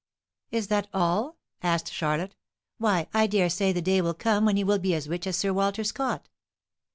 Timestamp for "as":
4.95-5.07, 5.27-5.37